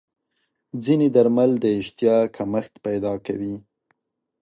[0.83, 3.55] ځینې درمل د اشتها کمښت پیدا کوي.